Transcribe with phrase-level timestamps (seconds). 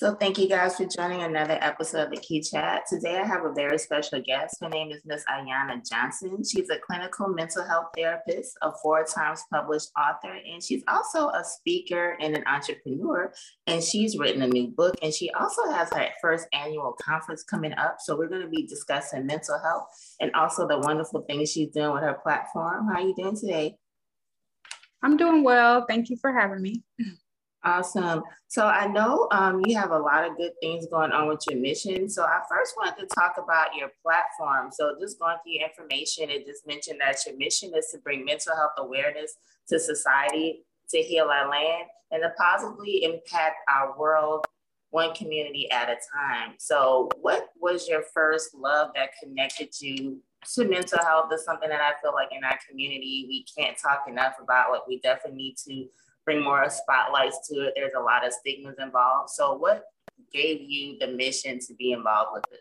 [0.00, 2.84] So thank you guys for joining another episode of the Q-Chat.
[2.88, 4.56] Today I have a very special guest.
[4.62, 6.42] Her name is Miss Ayana Johnson.
[6.42, 11.44] She's a clinical mental health therapist, a four times published author, and she's also a
[11.44, 13.30] speaker and an entrepreneur.
[13.66, 17.74] And she's written a new book, and she also has her first annual conference coming
[17.74, 17.96] up.
[17.98, 19.88] So we're going to be discussing mental health
[20.18, 22.88] and also the wonderful things she's doing with her platform.
[22.88, 23.76] How are you doing today?
[25.02, 25.84] I'm doing well.
[25.86, 26.84] Thank you for having me.
[27.62, 28.22] Awesome.
[28.48, 31.60] So I know um, you have a lot of good things going on with your
[31.60, 32.08] mission.
[32.08, 34.70] So I first wanted to talk about your platform.
[34.72, 38.24] So just going through your information, it just mentioned that your mission is to bring
[38.24, 39.34] mental health awareness
[39.68, 44.46] to society, to heal our land, and to positively impact our world
[44.88, 46.54] one community at a time.
[46.58, 50.20] So what was your first love that connected you
[50.54, 54.04] to mental health is something that I feel like in our community, we can't talk
[54.08, 54.72] enough about.
[54.72, 55.86] Like we definitely need to
[56.24, 57.74] bring more spotlights to it.
[57.76, 59.30] There's a lot of stigmas involved.
[59.30, 59.84] So, what
[60.32, 62.60] gave you the mission to be involved with it?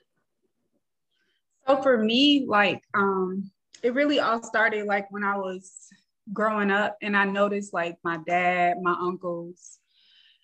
[1.67, 3.51] So for me, like um,
[3.83, 5.87] it really all started like when I was
[6.33, 9.77] growing up, and I noticed like my dad, my uncles,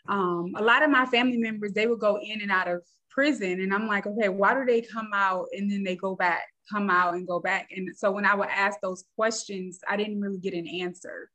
[0.07, 3.61] um, a lot of my family members, they would go in and out of prison,
[3.61, 6.91] and I'm like, okay, why do they come out and then they go back, come
[6.91, 7.69] out and go back?
[7.75, 11.31] And so when I would ask those questions, I didn't really get an answer.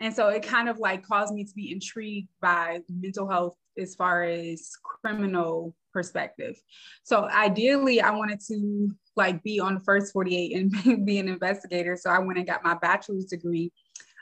[0.00, 3.94] And so it kind of like caused me to be intrigued by mental health as
[3.94, 6.56] far as criminal perspective.
[7.02, 11.96] So ideally, I wanted to like be on the first 48 and be an investigator.
[11.96, 13.72] So I went and got my bachelor's degree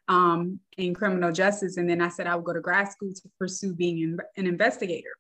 [0.09, 1.77] um, in criminal justice.
[1.77, 5.11] And then I said I would go to grad school to pursue being an investigator.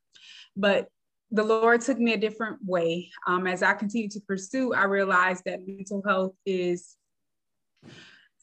[0.56, 0.88] But
[1.30, 3.10] the Lord took me a different way.
[3.26, 6.96] Um, as I continued to pursue, I realized that mental health is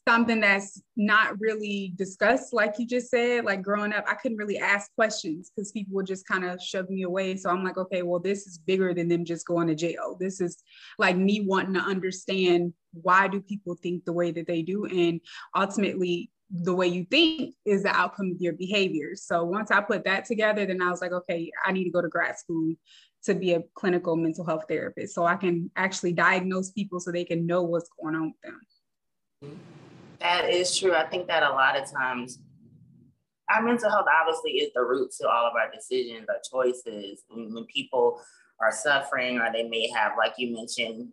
[0.08, 3.46] something that's not really discussed, like you just said.
[3.46, 6.90] Like growing up, I couldn't really ask questions because people would just kind of shove
[6.90, 7.38] me away.
[7.38, 10.18] So I'm like, okay, well, this is bigger than them just going to jail.
[10.20, 10.64] This is
[10.98, 15.22] like me wanting to understand why do people think the way that they do, and
[15.56, 16.32] ultimately.
[16.52, 19.24] The way you think is the outcome of your behaviors.
[19.24, 22.04] So once I put that together, then I was like, okay, I need to go
[22.04, 22.76] to grad school
[23.24, 27.26] to be a clinical mental health therapist so I can actually diagnose people so they
[27.26, 29.60] can know what's going on with them.
[30.26, 30.48] Mm-hmm.
[30.48, 30.94] That is true.
[30.94, 32.40] I think that a lot of times
[33.50, 37.24] our mental health obviously is the root to all of our decisions, our choices.
[37.28, 38.20] When, when people
[38.60, 41.10] are suffering or they may have, like you mentioned,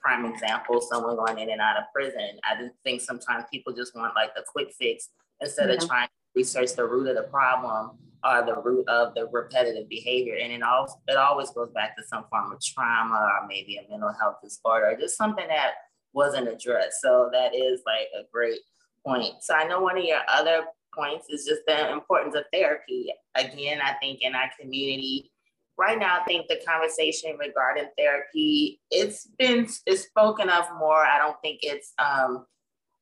[0.00, 2.38] prime example, someone going in and out of prison.
[2.42, 5.10] I just think sometimes people just want like the quick fix
[5.40, 5.74] instead yeah.
[5.74, 9.88] of trying to research the root of the problem or the root of the repetitive
[9.88, 10.36] behavior.
[10.42, 13.90] And it, all, it always goes back to some form of trauma or maybe a
[13.90, 15.72] mental health disorder, just something that
[16.12, 17.00] wasn't addressed.
[17.00, 18.60] So that is like a great
[19.06, 19.42] point.
[19.42, 23.12] So I know one of your other points is just the importance of therapy.
[23.34, 25.30] Again, I think in our community
[25.78, 31.04] right now, I think the conversation regarding therapy, it's been it's spoken of more.
[31.04, 32.46] I don't think it's um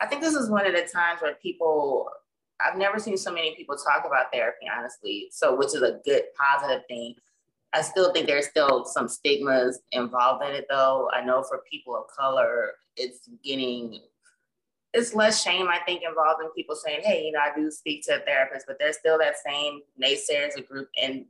[0.00, 2.08] I think this is one of the times where people
[2.60, 5.28] I've never seen so many people talk about therapy, honestly.
[5.30, 7.14] So, which is a good positive thing.
[7.72, 11.10] I still think there's still some stigmas involved in it, though.
[11.12, 14.00] I know for people of color, it's getting
[14.94, 18.04] it's less shame, I think, involved in people saying, hey, you know, I do speak
[18.06, 21.26] to a therapist, but there's still that same naysayers, a group and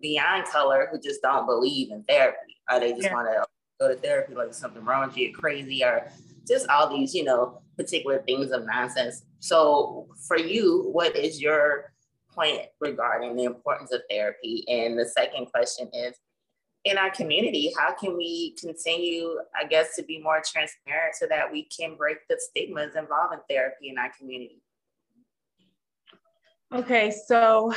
[0.00, 2.56] beyond color who just don't believe in therapy.
[2.70, 3.14] Or they just yeah.
[3.14, 3.44] want to
[3.80, 6.08] go to therapy like something wrong with you, you're crazy, or
[6.46, 9.24] just all these, you know, particular things of nonsense.
[9.40, 11.92] So for you, what is your
[12.34, 14.64] point regarding the importance of therapy?
[14.68, 16.14] And the second question is,
[16.84, 21.52] in our community, how can we continue, I guess, to be more transparent so that
[21.52, 24.62] we can break the stigmas involving therapy in our community?
[26.72, 27.74] Okay, so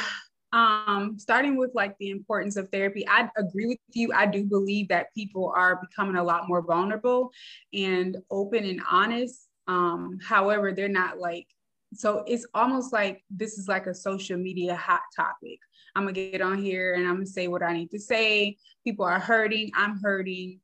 [0.54, 4.14] um, starting with like the importance of therapy, I agree with you.
[4.14, 7.32] I do believe that people are becoming a lot more vulnerable
[7.74, 9.48] and open and honest.
[9.68, 11.48] Um, however, they're not like,
[11.94, 15.60] so it's almost like this is like a social media hot topic.
[15.96, 18.58] I'm gonna get on here and I'm gonna say what I need to say.
[18.84, 20.60] People are hurting, I'm hurting,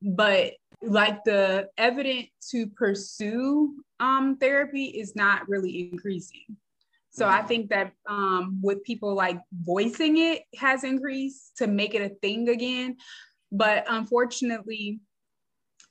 [0.00, 0.52] but
[0.82, 6.56] like the evidence to pursue um, therapy is not really increasing.
[7.10, 12.00] So I think that um, with people like voicing it has increased to make it
[12.00, 12.96] a thing again.
[13.52, 15.00] But unfortunately,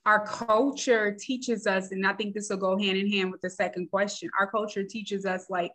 [0.06, 3.50] our culture teaches us, and I think this will go hand in hand with the
[3.50, 4.30] second question.
[4.40, 5.74] Our culture teaches us like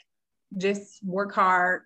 [0.57, 1.83] just work hard,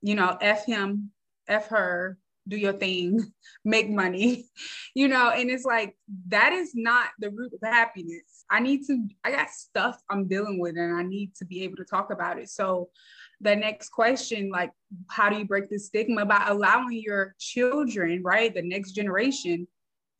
[0.00, 1.10] you know, F him,
[1.48, 3.32] F her, do your thing,
[3.64, 4.46] make money,
[4.94, 5.96] you know, and it's like
[6.28, 8.44] that is not the root of happiness.
[8.50, 11.76] I need to, I got stuff I'm dealing with and I need to be able
[11.76, 12.50] to talk about it.
[12.50, 12.90] So
[13.40, 14.70] the next question, like,
[15.08, 19.66] how do you break the stigma by allowing your children, right, the next generation,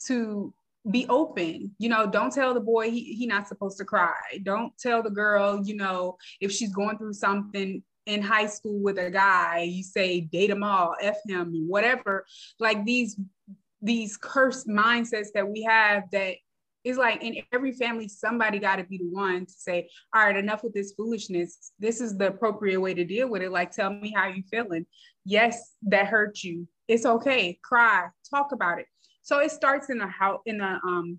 [0.06, 0.52] to
[0.90, 4.12] be open you know don't tell the boy he, he not supposed to cry.
[4.42, 8.98] Don't tell the girl you know if she's going through something in high school with
[8.98, 12.26] a guy you say date him all f him whatever.
[12.60, 13.18] Like these
[13.80, 16.36] these cursed mindsets that we have that
[16.84, 20.36] is like in every family somebody got to be the one to say all right
[20.36, 21.72] enough with this foolishness.
[21.78, 23.50] This is the appropriate way to deal with it.
[23.50, 24.84] Like tell me how you feeling.
[25.24, 26.68] Yes that hurt you.
[26.88, 27.58] It's okay.
[27.62, 28.08] Cry.
[28.30, 28.86] Talk about it
[29.24, 31.18] so it starts in the house, in the um,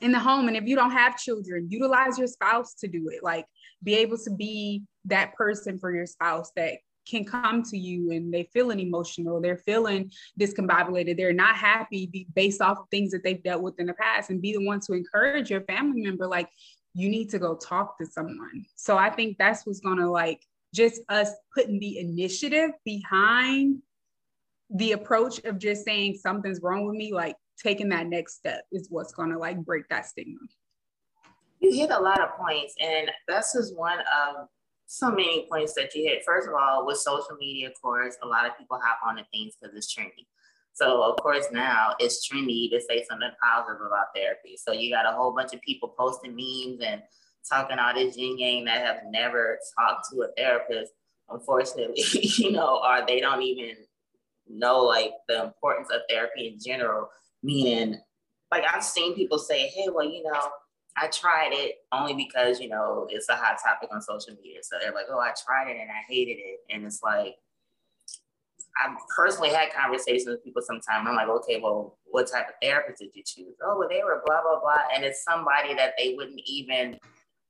[0.00, 0.48] in the home.
[0.48, 3.22] And if you don't have children, utilize your spouse to do it.
[3.22, 3.44] Like
[3.82, 6.74] be able to be that person for your spouse that
[7.08, 10.10] can come to you and they feeling emotional, they're feeling
[10.40, 14.30] discombobulated, they're not happy based off of things that they've dealt with in the past,
[14.30, 16.48] and be the one to encourage your family member, like
[16.94, 18.64] you need to go talk to someone.
[18.76, 20.40] So I think that's what's gonna like
[20.72, 23.82] just us putting the initiative behind
[24.74, 28.88] the approach of just saying something's wrong with me, like taking that next step is
[28.90, 30.38] what's gonna like break that stigma.
[31.60, 34.48] You hit a lot of points, and that's just one of
[34.86, 36.24] so many points that you hit.
[36.26, 39.22] First of all, with social media, of course, a lot of people hop on the
[39.32, 40.26] things because it's trendy.
[40.74, 44.56] So of course now it's trendy to say something positive about therapy.
[44.56, 47.00] So you got a whole bunch of people posting memes and
[47.48, 50.92] talking all this yin yang that have never talked to a therapist,
[51.28, 52.02] unfortunately,
[52.38, 53.76] you know, or they don't even
[54.48, 57.08] know like the importance of therapy in general,
[57.42, 57.98] meaning
[58.50, 60.40] like I've seen people say, hey, well, you know,
[60.96, 64.60] I tried it only because, you know, it's a hot topic on social media.
[64.62, 66.60] So they're like, oh, I tried it and I hated it.
[66.70, 67.34] And it's like,
[68.80, 71.06] I've personally had conversations with people sometimes.
[71.08, 73.54] I'm like, okay, well, what type of therapist did you choose?
[73.64, 74.82] Oh, well, they were blah, blah, blah.
[74.94, 76.98] And it's somebody that they wouldn't even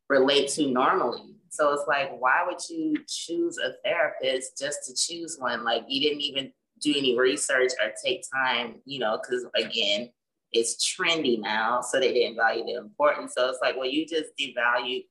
[0.09, 1.37] relate to normally.
[1.51, 5.65] So it's like, why would you choose a therapist just to choose one?
[5.65, 6.53] Like you didn't even
[6.85, 10.11] do any research or take time, you know, because again,
[10.53, 11.81] it's trendy now.
[11.81, 13.35] So they didn't value the importance.
[13.37, 15.05] So it's like, well, you just devalue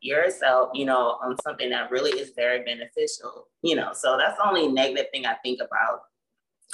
[0.00, 3.92] yourself, you know, on something that really is very beneficial, you know.
[3.92, 6.02] So that's the only negative thing I think about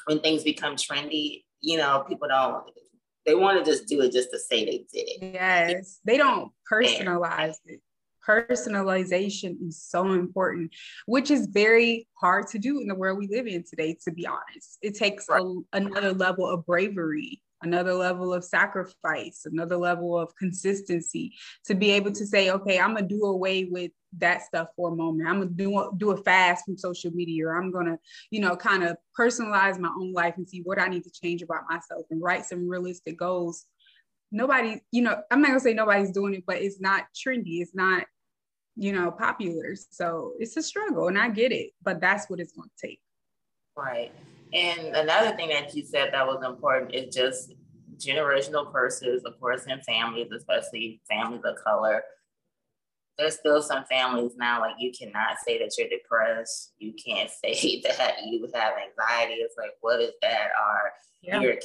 [0.06, 2.64] when things become trendy, you know, people don't
[3.26, 5.32] they want to just do it just to say they did it.
[5.32, 5.98] Yes.
[6.04, 7.80] They don't personalize it
[8.26, 10.72] personalization is so important,
[11.06, 14.26] which is very hard to do in the world we live in today, to be
[14.26, 14.78] honest.
[14.82, 21.34] It takes a, another level of bravery, another level of sacrifice, another level of consistency
[21.66, 24.96] to be able to say, okay, I'm gonna do away with that stuff for a
[24.96, 25.28] moment.
[25.28, 27.98] I'm gonna do, do a fast from social media, or I'm gonna,
[28.30, 31.42] you know, kind of personalize my own life and see what I need to change
[31.42, 33.66] about myself and write some realistic goals
[34.34, 37.60] nobody, you know, I'm not gonna say nobody's doing it, but it's not trendy.
[37.60, 38.04] It's not
[38.76, 39.74] you know, popular.
[39.90, 43.00] So it's a struggle and I get it, but that's what it's going to take.
[43.76, 44.12] Right.
[44.52, 47.54] And another thing that you said that was important is just
[47.96, 52.02] generational curses, of course, in families, especially families of color.
[53.18, 56.72] There's still some families now, like you cannot say that you're depressed.
[56.78, 59.34] You can't say that you have anxiety.
[59.34, 60.48] It's like, what is that?
[60.60, 60.92] Or
[61.22, 61.40] yeah.
[61.40, 61.56] you're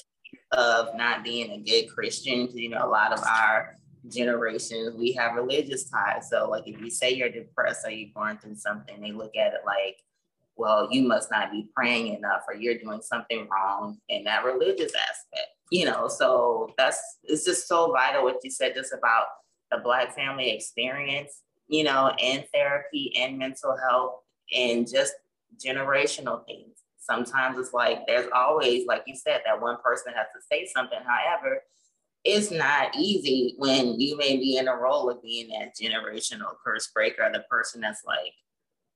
[0.51, 2.49] of not being a good Christian.
[2.53, 3.75] You know, a lot of our
[4.07, 6.29] generations, we have religious ties.
[6.29, 9.53] So, like, if you say you're depressed or you're going through something, they look at
[9.53, 9.97] it like,
[10.55, 14.93] well, you must not be praying enough or you're doing something wrong in that religious
[14.93, 16.07] aspect, you know.
[16.07, 19.25] So, that's it's just so vital what you said just about
[19.71, 24.21] the Black family experience, you know, and therapy and mental health
[24.55, 25.13] and just
[25.63, 26.77] generational things.
[26.99, 30.99] Sometimes it's like there's always, like you said, that one person has to say something.
[31.05, 31.61] However,
[32.23, 36.89] it's not easy when you may be in a role of being that generational curse
[36.93, 38.33] breaker, the person that's like,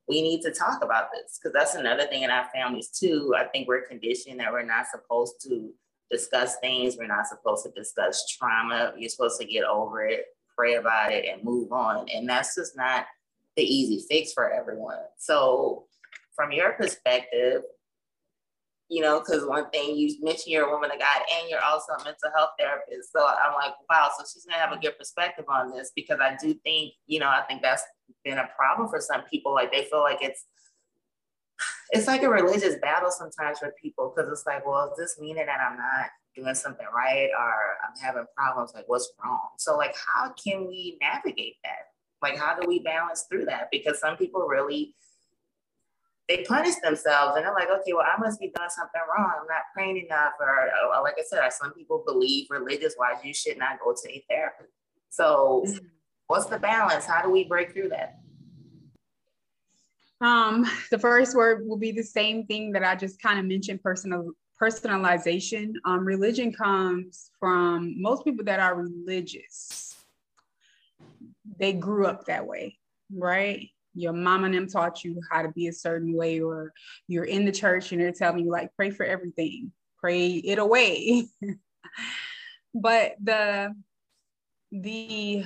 [0.08, 1.40] we need to talk about this.
[1.40, 3.34] Because that's another thing in our families, too.
[3.38, 5.72] I think we're conditioned that we're not supposed to
[6.12, 8.94] discuss things, we're not supposed to discuss trauma.
[8.98, 10.26] You're supposed to get over it,
[10.56, 12.08] pray about it, and move on.
[12.14, 13.06] And that's just not
[13.56, 15.00] the easy fix for everyone.
[15.18, 15.86] So,
[16.36, 17.62] from your perspective,
[18.90, 21.94] you know, because one thing you mentioned you're a woman of God and you're also
[21.94, 23.12] a mental health therapist.
[23.12, 26.36] So I'm like, wow, so she's gonna have a good perspective on this because I
[26.42, 27.84] do think, you know, I think that's
[28.24, 29.54] been a problem for some people.
[29.54, 30.46] Like they feel like it's
[31.92, 35.46] it's like a religious battle sometimes for people because it's like, well, is this meaning
[35.46, 37.54] that I'm not doing something right or
[37.86, 38.72] I'm having problems?
[38.74, 39.50] Like, what's wrong?
[39.58, 41.90] So, like, how can we navigate that?
[42.22, 43.68] Like, how do we balance through that?
[43.72, 44.96] Because some people really
[46.30, 49.32] they punish themselves and they're like, okay, well, I must be doing something wrong.
[49.42, 50.34] I'm not praying enough.
[50.40, 54.10] Or, or like I said, some people believe religious wise, you should not go to
[54.10, 54.72] a therapist.
[55.10, 55.86] So, mm-hmm.
[56.28, 57.06] what's the balance?
[57.06, 58.20] How do we break through that?
[60.22, 63.84] Um, the first word will be the same thing that I just kind of mentioned
[63.84, 65.74] personal personalization.
[65.84, 69.94] Um, religion comes from most people that are religious.
[71.60, 72.78] They grew up that way,
[73.14, 73.70] right?
[73.96, 76.74] Your mom and them taught you how to be a certain way, or
[77.08, 81.28] you're in the church and they're telling you like pray for everything, pray it away.
[82.74, 83.74] but the
[84.72, 85.44] the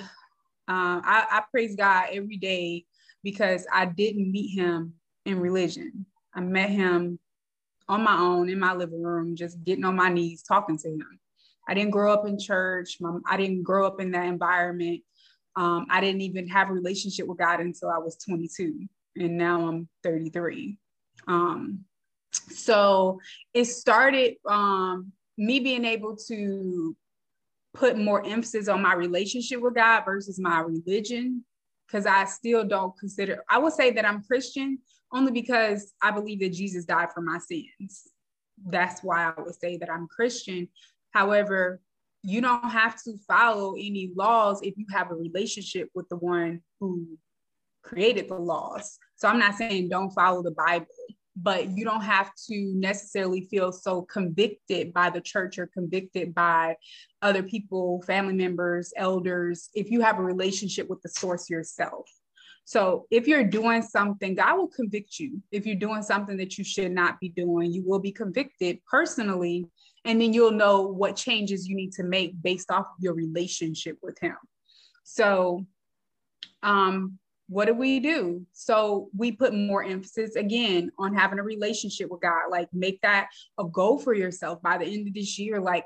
[0.70, 2.86] uh, I, I praise God every day
[3.24, 4.94] because I didn't meet him
[5.26, 6.06] in religion.
[6.34, 7.20] I met him
[7.90, 11.20] on my own in my living room, just getting on my knees, talking to him.
[11.68, 12.98] I didn't grow up in church.
[13.26, 15.02] I didn't grow up in that environment.
[15.58, 19.68] Um, I didn't even have a relationship with God until I was 22, and now
[19.68, 20.78] I'm 33.
[21.28, 21.84] Um,
[22.32, 23.20] so
[23.54, 26.96] it started um, me being able to
[27.74, 31.44] put more emphasis on my relationship with God versus my religion
[31.88, 34.78] because I still don't consider, I would say that I'm Christian
[35.12, 38.12] only because I believe that Jesus died for my sins.
[38.66, 40.68] That's why I would say that I'm Christian.
[41.12, 41.80] However,
[42.24, 46.62] you don't have to follow any laws if you have a relationship with the one
[46.80, 47.06] who
[47.84, 48.98] created the laws.
[49.16, 50.88] So I'm not saying don't follow the Bible
[51.42, 56.76] but you don't have to necessarily feel so convicted by the church or convicted by
[57.22, 62.10] other people, family members, elders, if you have a relationship with the source yourself.
[62.68, 65.42] So if you're doing something, God will convict you.
[65.54, 69.70] If you're doing something that you should not be doing, you will be convicted personally.
[70.04, 73.98] And then you'll know what changes you need to make based off of your relationship
[74.02, 74.36] with Him.
[75.06, 75.66] So,
[76.62, 78.46] um, what do we do?
[78.52, 82.52] So we put more emphasis again on having a relationship with God.
[82.52, 85.62] Like make that a goal for yourself by the end of this year.
[85.62, 85.86] Like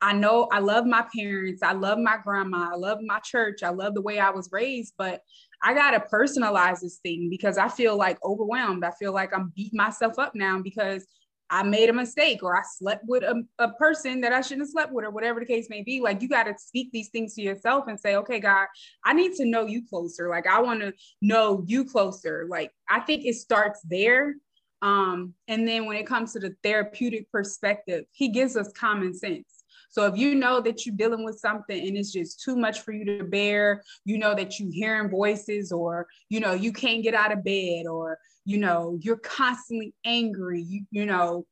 [0.00, 3.70] I know I love my parents, I love my grandma, I love my church, I
[3.70, 5.22] love the way I was raised, but
[5.62, 8.84] I gotta personalize this thing because I feel like overwhelmed.
[8.84, 11.06] I feel like I'm beating myself up now because
[11.50, 14.70] I made a mistake or I slept with a, a person that I shouldn't have
[14.70, 16.00] slept with or whatever the case may be.
[16.00, 18.66] Like you got to speak these things to yourself and say, okay, God,
[19.04, 20.28] I need to know you closer.
[20.28, 22.46] Like I want to know you closer.
[22.48, 24.34] Like I think it starts there.
[24.82, 29.57] Um, and then when it comes to the therapeutic perspective, he gives us common sense.
[29.88, 32.92] So if you know that you're dealing with something and it's just too much for
[32.92, 37.14] you to bear, you know that you're hearing voices or you know you can't get
[37.14, 38.18] out of bed or
[38.48, 41.44] you know, you're constantly angry, you, you know,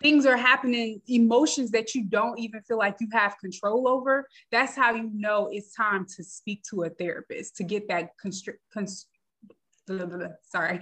[0.00, 4.26] things are happening, emotions that you don't even feel like you have control over.
[4.50, 8.60] That's how you know it's time to speak to a therapist to get that constrict,
[8.72, 9.08] const-
[10.44, 10.80] sorry,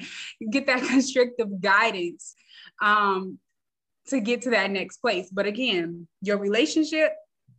[0.53, 2.37] get that constrictive guidance
[2.81, 3.41] um,
[4.09, 5.29] to get to that next place.
[5.31, 7.13] But again, your relationship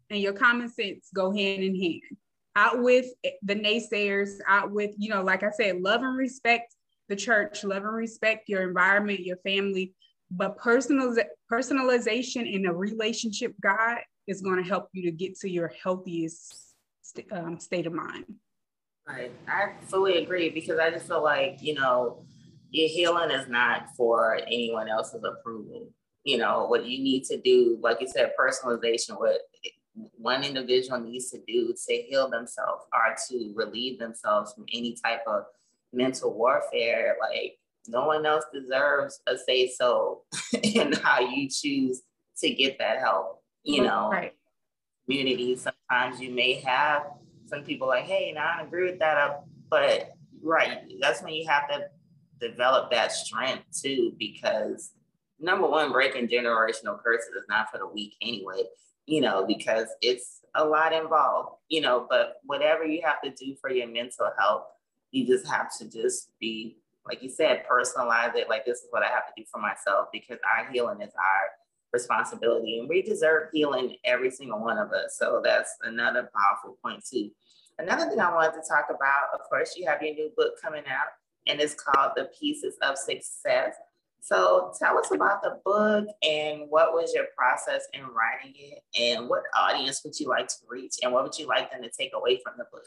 [0.10, 2.02] and your common sense go hand in hand.
[2.56, 3.06] Out with
[3.44, 6.74] the naysayers, out with, you know, like I said, love and respect
[7.08, 9.94] the church, love and respect your environment, your family,
[10.32, 11.16] but personal
[11.52, 16.74] personalization in a relationship God is going to help you to get to your healthiest
[17.02, 18.26] st- um, state of mind.
[19.08, 19.32] Right.
[19.48, 22.26] I fully agree because I just feel like, you know,
[22.72, 25.90] your healing is not for anyone else's approval.
[26.28, 29.40] You know, what you need to do, like you said, personalization, what
[30.18, 35.22] one individual needs to do to heal themselves or to relieve themselves from any type
[35.26, 35.46] of
[35.94, 37.16] mental warfare.
[37.22, 37.58] Like
[37.88, 40.24] no one else deserves a say so
[40.64, 42.02] in how you choose
[42.40, 43.42] to get that help.
[43.64, 43.86] You mm-hmm.
[43.86, 44.34] know, right.
[45.06, 45.56] community.
[45.56, 47.04] Sometimes you may have
[47.46, 50.12] some people like, hey, now I agree with that, but
[50.44, 51.86] right, that's when you have to
[52.40, 54.92] develop that strength too, because
[55.40, 58.64] number one, breaking generational curses is not for the weak anyway.
[59.06, 61.58] You know, because it's a lot involved.
[61.70, 64.64] You know, but whatever you have to do for your mental health
[65.12, 69.04] you just have to just be like you said personalize it like this is what
[69.04, 71.50] i have to do for myself because our healing is our
[71.94, 77.04] responsibility and we deserve healing every single one of us so that's another powerful point
[77.10, 77.30] too
[77.80, 80.84] another thing i wanted to talk about of course you have your new book coming
[80.88, 81.08] out
[81.48, 83.76] and it's called the pieces of success
[84.22, 89.30] so tell us about the book and what was your process in writing it and
[89.30, 92.12] what audience would you like to reach and what would you like them to take
[92.14, 92.84] away from the book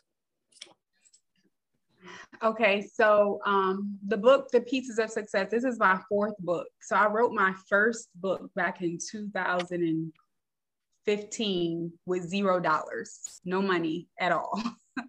[2.42, 6.68] Okay, so um, the book, The Pieces of Success, this is my fourth book.
[6.80, 14.32] So I wrote my first book back in 2015 with zero dollars, no money at
[14.32, 14.58] all.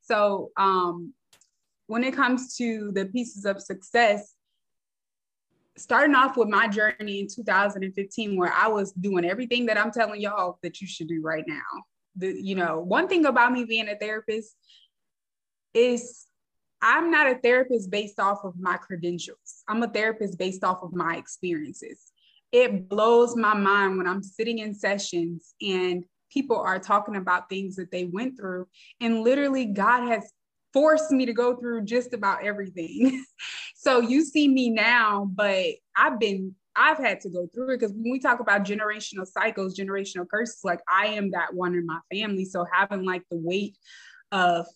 [0.00, 1.14] so um,
[1.86, 4.34] when it comes to the pieces of success,
[5.78, 10.20] starting off with my journey in 2015, where I was doing everything that I'm telling
[10.20, 11.62] y'all that you should do right now.
[12.16, 14.56] The, you know, one thing about me being a therapist
[15.74, 16.26] is
[16.80, 19.62] I'm not a therapist based off of my credentials.
[19.68, 22.12] I'm a therapist based off of my experiences.
[22.52, 27.76] It blows my mind when I'm sitting in sessions and people are talking about things
[27.76, 28.68] that they went through.
[29.00, 30.32] And literally, God has
[30.78, 33.24] forced me to go through just about everything.
[33.74, 35.66] so you see me now, but
[35.96, 39.76] I've been, I've had to go through it because when we talk about generational cycles,
[39.76, 42.44] generational curses, like I am that one in my family.
[42.44, 43.76] So having like the weight
[44.30, 44.66] of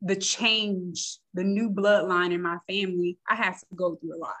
[0.00, 4.36] the change, the new bloodline in my family, I had to go through a lot.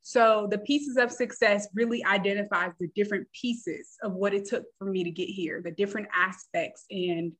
[0.00, 4.86] So the pieces of success really identifies the different pieces of what it took for
[4.86, 6.86] me to get here, the different aspects.
[6.90, 7.32] And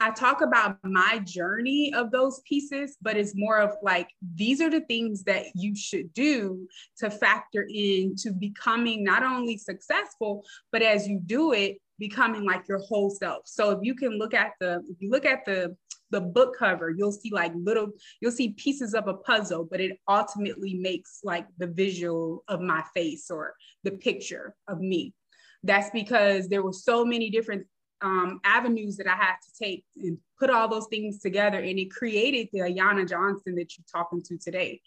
[0.00, 4.70] I talk about my journey of those pieces, but it's more of like, these are
[4.70, 6.66] the things that you should do
[6.98, 10.42] to factor in to becoming not only successful,
[10.72, 13.42] but as you do it, becoming like your whole self.
[13.44, 15.76] So if you can look at the, if you look at the
[16.10, 17.88] the book cover, you'll see like little,
[18.20, 22.82] you'll see pieces of a puzzle, but it ultimately makes like the visual of my
[22.94, 23.54] face or
[23.84, 25.14] the picture of me.
[25.62, 27.66] That's because there were so many different
[28.02, 31.90] um, avenues that I had to take and put all those things together, and it
[31.90, 34.80] created the Ayana Johnson that you're talking to today.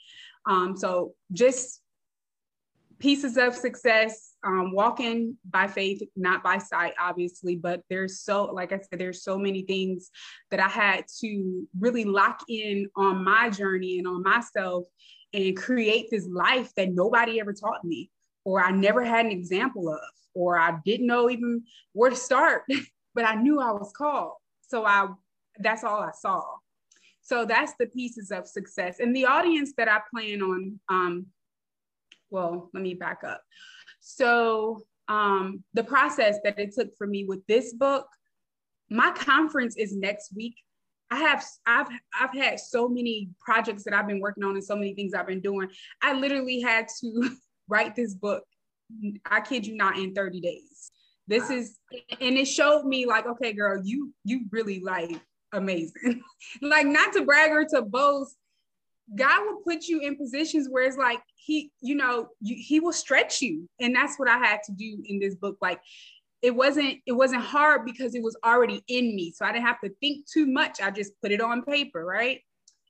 [0.46, 1.84] Um, so just
[3.04, 8.72] pieces of success um, walking by faith not by sight obviously but there's so like
[8.72, 10.10] i said there's so many things
[10.52, 14.86] that i had to really lock in on my journey and on myself
[15.34, 18.10] and create this life that nobody ever taught me
[18.46, 20.00] or i never had an example of
[20.34, 22.64] or i didn't know even where to start
[23.16, 25.08] but i knew i was called so i
[25.60, 26.42] that's all i saw
[27.22, 31.26] so that's the pieces of success and the audience that i plan on um,
[32.34, 33.42] well, let me back up.
[34.02, 38.08] So um, the process that it took for me with this book,
[38.90, 40.56] my conference is next week.
[41.12, 41.88] I have I've
[42.20, 45.28] I've had so many projects that I've been working on and so many things I've
[45.28, 45.70] been doing.
[46.02, 47.30] I literally had to
[47.70, 48.44] write this book.
[49.30, 50.92] I kid you not in 30 days.
[51.28, 51.78] This is
[52.20, 55.20] and it showed me like, okay, girl, you you really like
[55.54, 56.22] amazing.
[56.62, 58.36] like not to brag or to boast,
[59.16, 62.94] God will put you in positions where it's like he, you know, you, he will
[62.94, 65.58] stretch you, and that's what I had to do in this book.
[65.62, 65.80] Like,
[66.42, 69.82] it wasn't it wasn't hard because it was already in me, so I didn't have
[69.82, 70.82] to think too much.
[70.82, 72.42] I just put it on paper, right?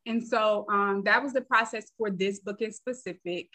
[0.06, 3.48] And so um, that was the process for this book in specific.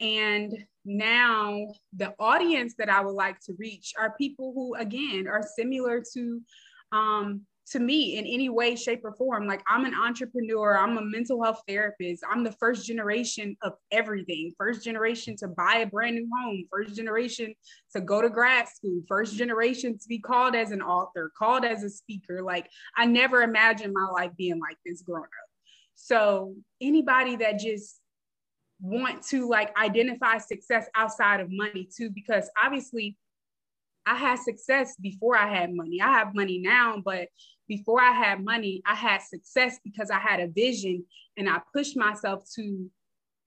[0.00, 0.52] And
[0.84, 6.02] now the audience that I would like to reach are people who, again, are similar
[6.14, 6.40] to
[6.92, 9.46] um, to me in any way, shape, or form.
[9.46, 14.52] Like I'm an entrepreneur, I'm a mental health therapist, I'm the first generation of everything.
[14.58, 17.54] First generation to buy a brand new home, first generation
[17.94, 21.82] to go to grad school, first generation to be called as an author, called as
[21.82, 22.42] a speaker.
[22.42, 25.48] Like I never imagined my life being like this growing up.
[25.94, 28.00] So anybody that just
[28.80, 33.16] want to like identify success outside of money too, because obviously
[34.06, 36.00] I had success before I had money.
[36.00, 37.28] I have money now, but
[37.68, 41.04] before I had money, I had success because I had a vision
[41.36, 42.90] and I pushed myself to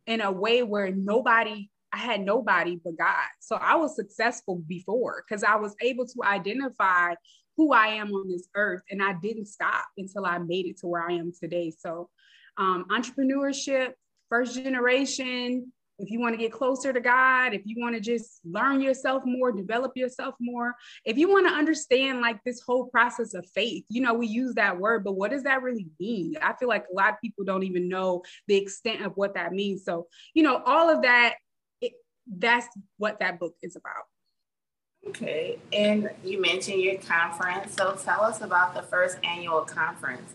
[0.07, 3.27] in a way where nobody, I had nobody but God.
[3.39, 7.13] So I was successful before because I was able to identify
[7.57, 10.87] who I am on this earth and I didn't stop until I made it to
[10.87, 11.71] where I am today.
[11.71, 12.09] So
[12.57, 13.93] um, entrepreneurship,
[14.29, 18.39] first generation, if you want to get closer to God, if you want to just
[18.45, 23.33] learn yourself more, develop yourself more, if you want to understand like this whole process
[23.33, 26.35] of faith, you know, we use that word, but what does that really mean?
[26.41, 29.53] I feel like a lot of people don't even know the extent of what that
[29.53, 29.83] means.
[29.85, 31.35] So, you know, all of that,
[31.81, 31.93] it,
[32.27, 34.03] that's what that book is about.
[35.07, 35.57] Okay.
[35.73, 37.73] And you mentioned your conference.
[37.73, 40.33] So tell us about the first annual conference.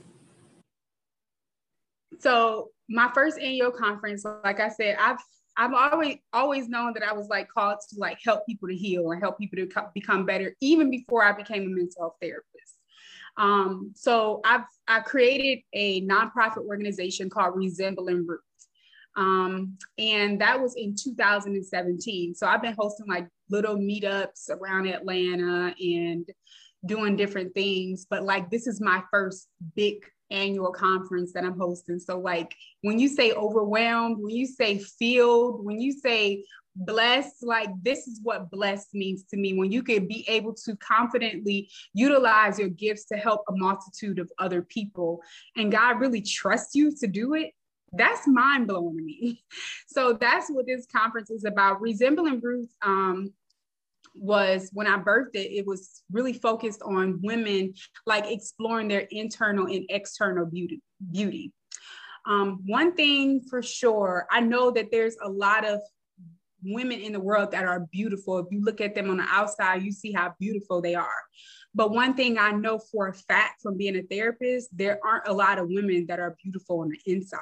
[2.21, 5.19] So my first annual conference, like I said, I've
[5.57, 9.11] I've always always known that I was like called to like help people to heal
[9.11, 12.79] and help people to co- become better, even before I became a mental health therapist.
[13.37, 18.41] Um, so I've I created a nonprofit organization called Resembling Ruth.
[19.15, 22.35] Um, and that was in 2017.
[22.35, 26.27] So I've been hosting like little meetups around Atlanta and
[26.87, 28.07] doing different things.
[28.09, 29.97] But like this is my first big
[30.33, 31.99] annual conference that I'm hosting.
[31.99, 37.69] So, like when you say overwhelmed, when you say filled, when you say blessed, like
[37.83, 39.55] this is what blessed means to me.
[39.55, 44.31] When you can be able to confidently utilize your gifts to help a multitude of
[44.39, 45.21] other people,
[45.57, 47.53] and God really trusts you to do it.
[47.93, 49.45] That's mind blowing to me.
[49.87, 51.83] So that's what this conference is about.
[51.83, 53.35] Resembling Ruth um,
[54.15, 57.75] was when I birthed it, it was really focused on women
[58.07, 60.83] like exploring their internal and external beauty.
[61.11, 61.53] beauty.
[62.27, 65.81] Um, one thing for sure, I know that there's a lot of
[66.65, 68.39] women in the world that are beautiful.
[68.39, 71.09] If you look at them on the outside, you see how beautiful they are.
[71.75, 75.33] But one thing I know for a fact from being a therapist, there aren't a
[75.33, 77.41] lot of women that are beautiful on the inside.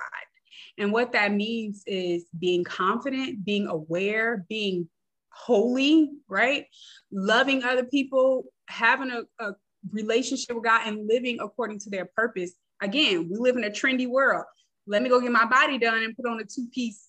[0.78, 4.88] And what that means is being confident, being aware, being
[5.32, 6.66] holy, right?
[7.12, 9.52] Loving other people, having a, a
[9.90, 12.52] relationship with God, and living according to their purpose.
[12.82, 14.44] Again, we live in a trendy world.
[14.86, 17.08] Let me go get my body done and put on a two piece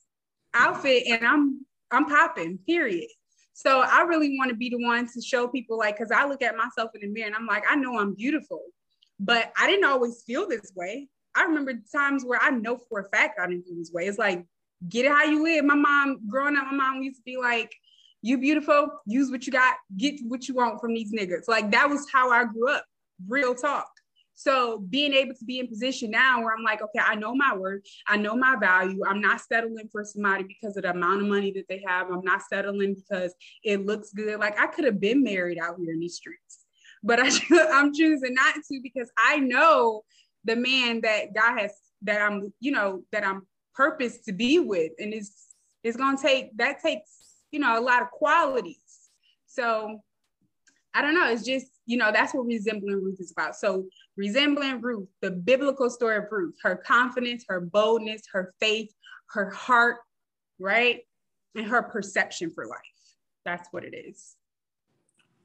[0.53, 3.07] outfit, and I'm I'm popping, period.
[3.53, 6.41] So I really want to be the one to show people like, because I look
[6.41, 8.61] at myself in the mirror and I'm like, I know I'm beautiful,
[9.19, 11.09] but I didn't always feel this way.
[11.35, 14.07] I remember times where I know for a fact I didn't feel this way.
[14.07, 14.45] It's like,
[14.87, 15.65] get it how you live.
[15.65, 17.71] My mom, growing up, my mom used to be like,
[18.21, 21.47] you beautiful, use what you got, get what you want from these niggas.
[21.47, 22.85] Like that was how I grew up,
[23.27, 23.89] real talk.
[24.33, 27.55] So being able to be in position now where I'm like, okay, I know my
[27.55, 29.01] worth, I know my value.
[29.07, 32.07] I'm not settling for somebody because of the amount of money that they have.
[32.09, 34.39] I'm not settling because it looks good.
[34.39, 36.65] Like I could have been married out here in these streets,
[37.03, 37.29] but I,
[37.71, 40.03] I'm choosing not to because I know
[40.43, 44.91] the man that God has that I'm, you know, that I'm purposed to be with,
[44.97, 45.49] and it's
[45.83, 47.20] it's gonna take that takes
[47.51, 48.77] you know a lot of qualities.
[49.47, 50.01] So
[50.93, 51.29] I don't know.
[51.29, 53.57] It's just you know, that's what resembling Ruth is about.
[53.57, 53.85] So,
[54.15, 58.93] resembling Ruth, the biblical story of Ruth, her confidence, her boldness, her faith,
[59.31, 59.97] her heart,
[60.57, 61.01] right?
[61.53, 62.79] And her perception for life.
[63.43, 64.35] That's what it is.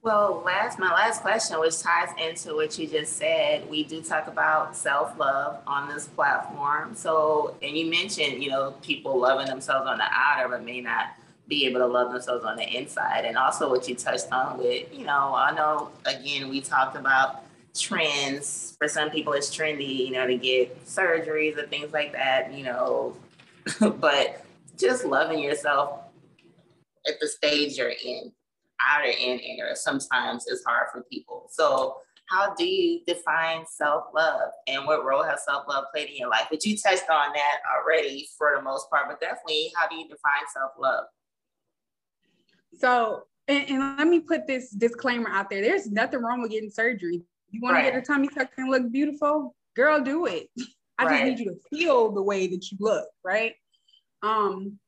[0.02, 4.28] Well, last my last question, which ties into what you just said, we do talk
[4.28, 6.94] about self love on this platform.
[6.94, 11.06] So, and you mentioned, you know, people loving themselves on the outer, but may not
[11.48, 13.24] be able to love themselves on the inside.
[13.24, 17.44] And also what you touched on with, you know, I know again we talked about
[17.74, 18.76] trends.
[18.78, 22.64] For some people it's trendy, you know, to get surgeries and things like that, you
[22.64, 23.16] know.
[24.00, 24.44] but
[24.76, 26.00] just loving yourself
[27.06, 28.32] at the stage you're in,
[28.80, 31.48] outer and inner, sometimes is hard for people.
[31.50, 36.46] So how do you define self-love and what role has self-love played in your life?
[36.50, 40.08] But you touched on that already for the most part, but definitely how do you
[40.08, 41.04] define self-love?
[42.78, 45.62] So, and, and, let me put this disclaimer out there.
[45.62, 47.22] There's nothing wrong with getting surgery.
[47.50, 47.84] You want right.
[47.86, 49.54] to get a tummy tuck and look beautiful?
[49.74, 50.48] Girl, do it.
[50.98, 51.10] I right.
[51.10, 53.54] just need you to feel the way that you look, right?
[54.22, 54.78] Um,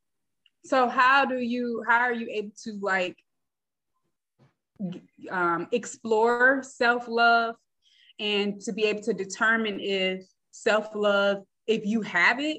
[0.64, 3.16] so how do you how are you able to like
[5.31, 7.57] um, explore self-love
[8.20, 12.59] and to be able to determine if self-love if you have it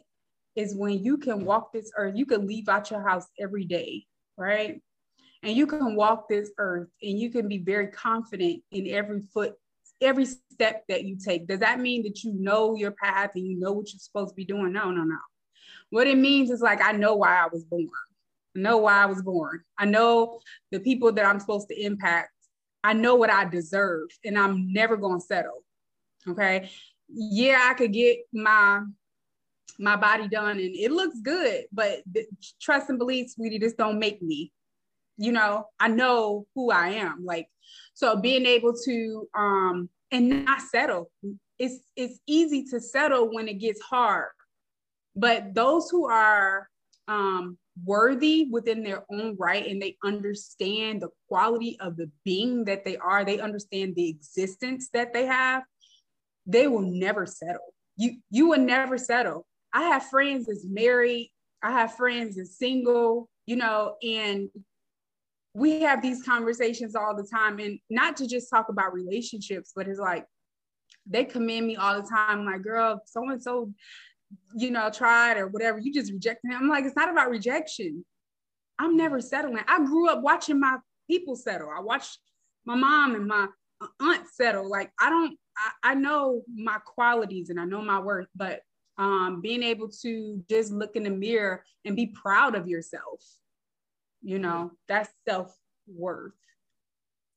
[0.55, 4.03] is when you can walk this earth you can leave out your house every day
[4.37, 4.81] right
[5.43, 9.53] and you can walk this earth and you can be very confident in every foot
[10.01, 11.45] every step that you take.
[11.45, 14.35] Does that mean that you know your path and you know what you're supposed to
[14.35, 14.71] be doing?
[14.71, 15.17] No no no.
[15.89, 17.89] What it means is like i know why i was born.
[18.55, 19.61] I know why i was born.
[19.77, 20.39] I know
[20.71, 22.31] the people that i'm supposed to impact.
[22.83, 25.63] I know what i deserve and i'm never going to settle
[26.27, 26.69] okay?
[27.07, 28.81] Yeah i could get my
[29.77, 31.99] my body done and it looks good but
[32.61, 34.51] trust and believe sweetie this don't make me
[35.19, 37.23] you know i know who i am.
[37.25, 37.47] Like
[37.93, 41.11] so being able to um and not settle.
[41.59, 44.31] It's it's easy to settle when it gets hard
[45.15, 46.69] but those who are
[47.07, 52.83] um worthy within their own right and they understand the quality of the being that
[52.83, 55.63] they are they understand the existence that they have
[56.45, 57.73] they will never settle.
[57.97, 59.45] You you will never settle.
[59.73, 61.31] I have friends that's married.
[61.61, 64.49] I have friends that's single you know and
[65.53, 69.87] we have these conversations all the time and not to just talk about relationships but
[69.87, 70.25] it's like
[71.05, 73.73] they commend me all the time like girl so and so
[74.55, 76.57] you know tried or whatever you just rejected him.
[76.61, 78.05] I'm like it's not about rejection.
[78.77, 79.63] I'm never settling.
[79.67, 80.77] I grew up watching my
[81.09, 81.69] people settle.
[81.75, 82.19] I watched
[82.65, 83.47] my mom and my
[83.99, 84.69] aunt settle.
[84.69, 88.61] Like i don't I, I know my qualities and i know my worth but
[88.97, 93.23] um, being able to just look in the mirror and be proud of yourself
[94.21, 94.43] you mm-hmm.
[94.43, 96.33] know that's self-worth.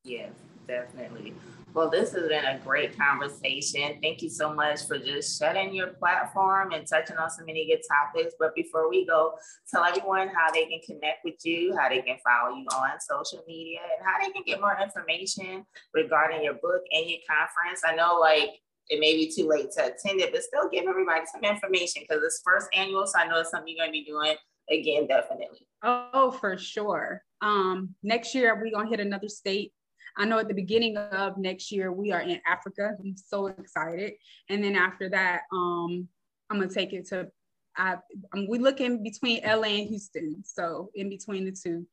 [0.04, 0.32] Yes
[0.66, 1.34] definitely.
[1.74, 3.98] Well this has been a great conversation.
[4.02, 7.82] Thank you so much for just shedding your platform and touching on so many good
[7.88, 8.34] topics.
[8.38, 9.34] But before we go
[9.70, 13.42] tell everyone how they can connect with you how they can follow you on social
[13.46, 15.64] media and how they can get more information
[15.94, 17.82] regarding your book and your conference.
[17.86, 18.50] I know like
[18.88, 22.22] it may be too late to attend it, but still give everybody some information because
[22.22, 23.06] it's first annual.
[23.06, 24.34] So I know it's something you're going to be doing
[24.70, 25.66] again, definitely.
[25.82, 27.22] Oh, for sure.
[27.40, 29.72] Um, next year we're gonna hit another state.
[30.16, 32.92] I know at the beginning of next year we are in Africa.
[32.98, 34.12] I'm so excited.
[34.48, 36.08] And then after that, um,
[36.50, 37.28] I'm gonna take it to
[37.76, 37.96] I
[38.34, 41.86] um, we look in between LA and Houston, so in between the two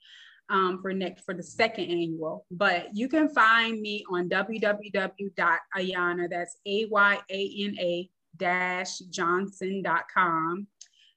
[0.50, 2.46] um, for next for the second annual.
[2.52, 6.30] But you can find me on www.ayana.
[6.30, 10.68] That's a y a n a dash johnson.com.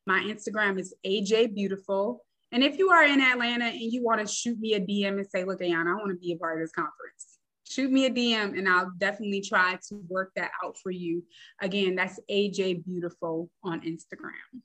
[0.07, 2.25] My Instagram is AJ Beautiful.
[2.51, 5.27] And if you are in Atlanta and you want to shoot me a DM and
[5.27, 7.39] say, look, Ayana, I want to be a part of this conference,
[7.69, 11.25] shoot me a DM and I'll definitely try to work that out for you.
[11.61, 14.61] Again, that's AJ Beautiful on Instagram.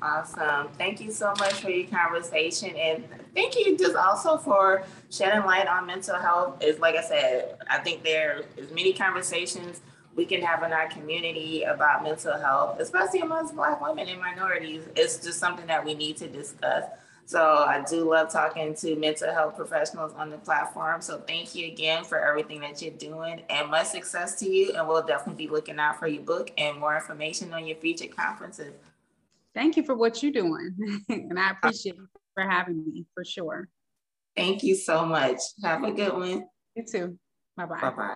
[0.00, 0.68] Awesome.
[0.78, 2.76] Thank you so much for your conversation.
[2.76, 6.62] And thank you just also for shedding light on mental health.
[6.62, 9.80] Is like I said, I think there is many conversations
[10.18, 14.82] we can have in our community about mental health, especially amongst Black women and minorities.
[14.96, 16.84] It's just something that we need to discuss.
[17.24, 21.02] So I do love talking to mental health professionals on the platform.
[21.02, 24.72] So thank you again for everything that you're doing and much success to you.
[24.72, 28.08] And we'll definitely be looking out for your book and more information on your future
[28.08, 28.74] conferences.
[29.54, 31.04] Thank you for what you're doing.
[31.08, 33.68] and I appreciate you for having me for sure.
[34.36, 35.38] Thank you so much.
[35.62, 36.44] Have a good one.
[36.74, 37.18] You too.
[37.56, 37.80] Bye bye.
[37.80, 38.14] Bye bye.